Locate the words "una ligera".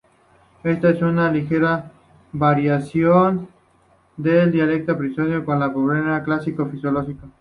1.03-1.91